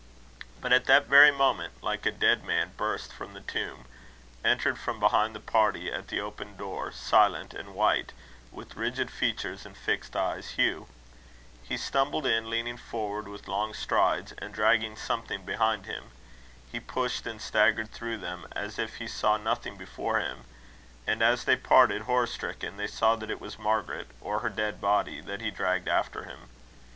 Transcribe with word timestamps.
But 0.61 0.73
at 0.73 0.85
that 0.85 1.05
very 1.05 1.29
moment, 1.29 1.73
like 1.83 2.07
a 2.07 2.11
dead 2.11 2.43
man 2.43 2.71
burst 2.75 3.13
from 3.13 3.35
the 3.35 3.39
tomb, 3.39 3.85
entered 4.43 4.79
from 4.79 4.99
behind 4.99 5.35
the 5.35 5.39
party 5.39 5.91
at 5.91 6.07
the 6.07 6.19
open 6.19 6.57
door, 6.57 6.91
silent 6.91 7.53
and 7.53 7.75
white, 7.75 8.11
with 8.51 8.75
rigid 8.75 9.11
features 9.11 9.63
and 9.63 9.77
fixed 9.77 10.15
eyes, 10.15 10.53
Hugh. 10.57 10.87
He 11.61 11.77
stumbled 11.77 12.25
in, 12.25 12.49
leaning 12.49 12.77
forward 12.77 13.27
with 13.27 13.47
long 13.47 13.75
strides, 13.75 14.31
and 14.39 14.51
dragging 14.55 14.95
something 14.95 15.45
behind 15.45 15.85
him. 15.85 16.05
He 16.71 16.79
pushed 16.79 17.27
and 17.27 17.39
staggered 17.39 17.91
through 17.91 18.17
them 18.17 18.47
as 18.53 18.79
if 18.79 18.95
he 18.95 19.07
saw 19.07 19.37
nothing 19.37 19.77
before 19.77 20.19
him; 20.19 20.45
and 21.05 21.21
as 21.21 21.43
they 21.43 21.55
parted 21.55 22.01
horror 22.01 22.25
stricken, 22.25 22.77
they 22.77 22.87
saw 22.87 23.15
that 23.17 23.29
it 23.29 23.39
was 23.39 23.59
Margaret, 23.59 24.07
or 24.19 24.39
her 24.39 24.49
dead 24.49 24.81
body, 24.81 25.21
that 25.21 25.41
he 25.41 25.51
dragged 25.51 25.87
after 25.87 26.23
him. 26.23 26.49